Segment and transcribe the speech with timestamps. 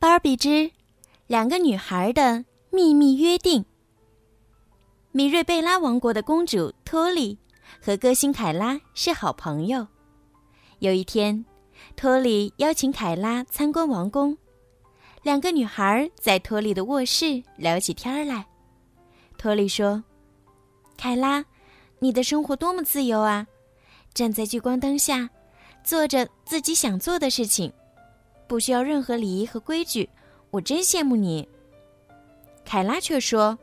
[0.00, 0.70] 芭比之
[1.26, 3.62] 两个女孩的秘密约定。
[5.12, 7.36] 米瑞贝拉王国的公主托里
[7.82, 9.86] 和歌星凯拉是好朋友。
[10.78, 11.44] 有一天，
[11.96, 14.34] 托里邀请凯拉参观王宫，
[15.22, 18.46] 两个女孩在托里的卧室聊起天来。
[19.36, 20.02] 托里说
[20.96, 21.44] ：“凯拉，
[21.98, 23.46] 你的生活多么自由啊！
[24.14, 25.28] 站在聚光灯下，
[25.84, 27.70] 做着自己想做的事情。”
[28.50, 30.10] 不需要任何礼仪和规矩，
[30.50, 31.48] 我真羡慕你。
[32.64, 33.56] 凯拉却说：“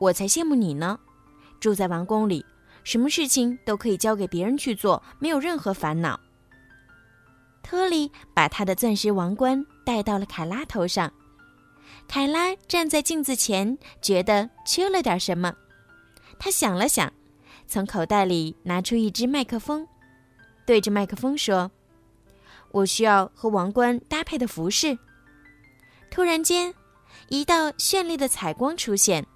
[0.00, 0.98] 我才羡慕你呢！
[1.60, 2.42] 住在王宫里，
[2.84, 6.18] 什么事情都可以交给别人去做，没有任何烦恼。”
[7.62, 11.12] 特里把他的钻石王冠戴到了凯拉头上。
[12.08, 15.54] 凯拉站在镜子前，觉得缺了点什么。
[16.38, 17.12] 他想了想，
[17.66, 19.86] 从口袋里拿出一支麦克风，
[20.64, 21.70] 对着麦克风说。
[22.72, 24.98] 我需要和王冠搭配的服饰。
[26.10, 26.74] 突然间，
[27.28, 29.26] 一道绚丽的彩光出现，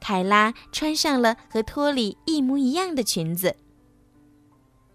[0.00, 3.56] 凯拉穿上了和托里一模一样的裙子。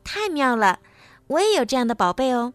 [0.03, 0.79] 太妙了，
[1.27, 2.53] 我也有这样的宝贝哦。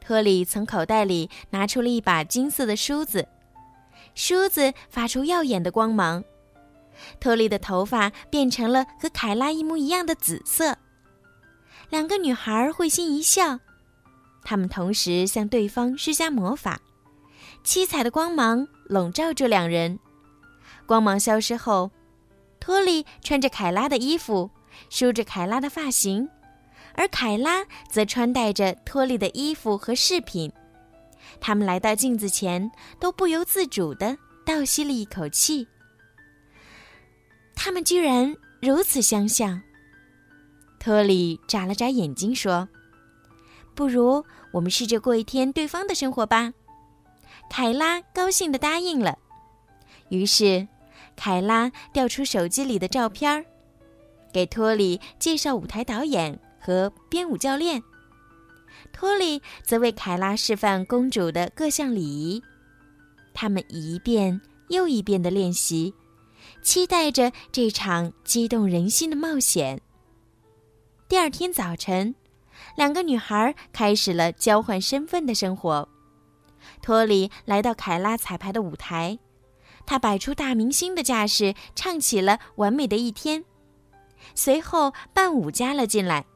[0.00, 3.26] 托里从口袋里拿出了一把金色的梳子，
[4.14, 6.24] 梳子发出耀眼的光芒。
[7.20, 10.76] 托里的头发变成了和凯拉一模一样的紫色。
[11.90, 13.58] 两个女孩会心一笑。
[14.48, 16.80] 他们同时向对方施加魔法，
[17.64, 19.98] 七彩的光芒笼罩住两人。
[20.86, 21.90] 光芒消失后，
[22.60, 24.48] 托利穿着凯拉的衣服，
[24.88, 26.28] 梳着凯拉的发型，
[26.94, 30.52] 而凯拉则穿戴着托利的衣服和饰品。
[31.40, 35.66] 他们来到镜子前，都不由自主地倒吸了一口气。
[37.56, 39.60] 他们居然如此相像。
[40.78, 42.68] 托里眨了眨眼睛说。
[43.76, 46.52] 不如我们试着过一天对方的生活吧，
[47.50, 49.18] 凯拉高兴地答应了。
[50.08, 50.66] 于是，
[51.14, 53.44] 凯拉调出手机里的照片儿，
[54.32, 57.82] 给托里介绍舞台导演和编舞教练。
[58.92, 62.42] 托里则为凯拉示范公主的各项礼仪。
[63.34, 65.92] 他们一遍又一遍地练习，
[66.62, 69.82] 期待着这场激动人心的冒险。
[71.08, 72.14] 第二天早晨。
[72.76, 75.88] 两个女孩开始了交换身份的生活。
[76.82, 79.18] 托里来到凯拉彩排的舞台，
[79.86, 83.42] 他摆出大明星的架势，唱起了《完美的一天》。
[84.34, 86.26] 随后，伴舞加了进来，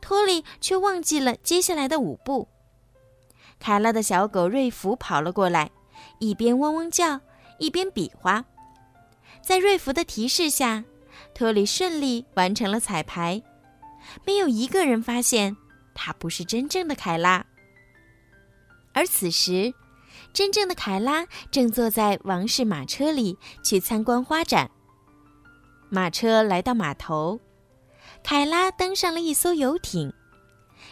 [0.00, 2.48] 托里却忘记了接下来的舞步。
[3.58, 5.70] 凯拉的小狗瑞弗跑了过来，
[6.18, 7.20] 一边汪汪叫，
[7.58, 8.44] 一边比划。
[9.42, 10.84] 在瑞弗的提示下，
[11.34, 13.42] 托里顺利完成了彩排。
[14.24, 15.56] 没有一个人发现。
[16.00, 17.44] 她不是真正的凯拉，
[18.92, 19.74] 而此时，
[20.32, 24.70] 真正的凯拉正坐在王室马车里去参观花展。
[25.90, 27.40] 马车来到码头，
[28.22, 30.12] 凯拉登上了一艘游艇，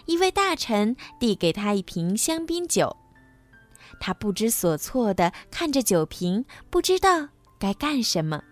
[0.06, 2.97] 一位大臣递给他一瓶香槟酒，
[4.00, 7.28] 他不知所措地看着酒瓶，不知道
[7.61, 8.43] 该干什么。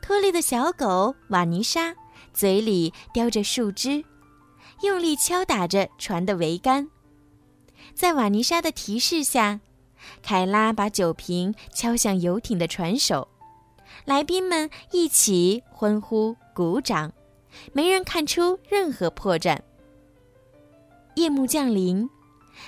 [0.00, 1.94] 托利的小狗瓦尼莎
[2.32, 4.02] 嘴里叼着树枝。
[4.82, 6.88] 用力敲打着船的桅杆，
[7.94, 9.60] 在瓦尼莎的提示下，
[10.22, 13.28] 凯拉把酒瓶敲向游艇的船首，
[14.04, 17.12] 来宾们一起欢呼鼓掌，
[17.72, 19.58] 没人看出任何破绽。
[21.14, 22.10] 夜幕降临，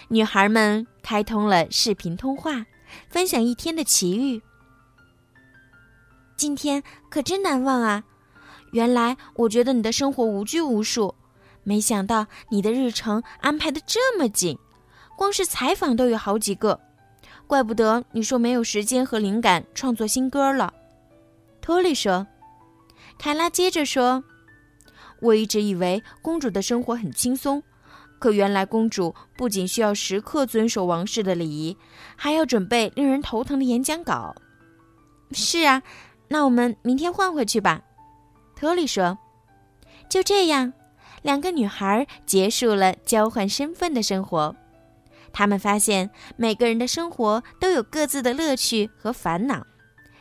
[0.09, 2.65] 女孩们开通了视频通话，
[3.09, 4.41] 分享一天的奇遇。
[6.37, 8.05] 今天可真难忘啊！
[8.73, 11.15] 原来我觉得你的生活无拘无束。
[11.67, 14.57] 没想到你的日程安排的这么紧，
[15.19, 16.81] 光是采访都有好几个，
[17.49, 20.73] 怪不得你说没有时间和灵感创作新歌了。
[21.61, 22.27] 托利说。
[23.19, 24.23] 凯拉接着说
[25.23, 27.63] ：“我一直以为公主的生活很轻松，
[28.19, 31.77] 可原来公主不仅需要时刻遵守王室的礼仪，
[32.15, 34.35] 还要准备令人头疼的演讲稿。”
[35.33, 35.83] 是啊，
[36.29, 37.83] 那我们明天换回去吧。
[38.55, 39.19] 托利说。
[40.09, 40.73] 就这样。
[41.27, 44.55] 两个女孩结束了交换身份的生活，
[45.33, 49.67] 她们发现每个人的生活都有各自的乐趣和烦恼，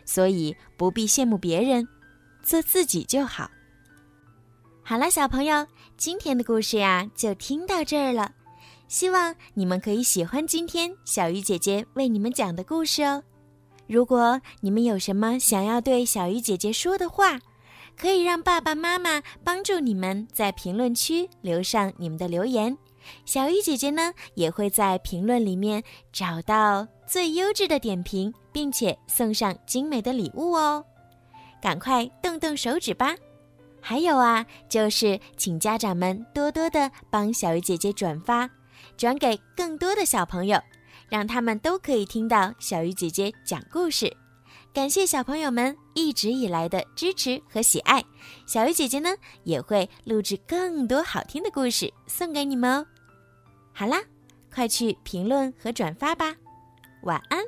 [0.03, 1.87] 所以不必羡慕别人，
[2.41, 3.51] 做自己就好。
[4.81, 8.31] 好了，小朋友，今天的故事呀就听到这儿了，
[8.87, 13.21] 希望你们可以喜欢今天小鱼姐姐为你们讲的故事哦。
[13.85, 17.39] 如果你们有什么想要对小鱼姐姐说的话，
[17.97, 22.77] 可以让爸爸妈妈帮助你们在评论区留上你们的留言，
[23.25, 25.81] 小鱼姐姐呢也会在评论里面
[26.11, 30.83] 找到最优质的点评，并且送上精美的礼物哦。
[31.61, 33.15] 赶快动动手指吧！
[33.81, 38.49] 还有啊，就是请家长们多多的帮小鱼姐姐转发，
[38.97, 40.59] 转给更多的小朋友，
[41.07, 44.11] 让他们都可以听到小鱼姐姐讲故事。
[44.75, 48.03] 感谢小朋友们一直以来的支持和喜爱，
[48.45, 49.09] 小鱼姐姐呢
[49.45, 52.85] 也会录制更多好听的故事送给你们哦。
[53.71, 54.03] 好啦，
[54.53, 56.35] 快去评论和转发吧，
[57.03, 57.39] 晚安。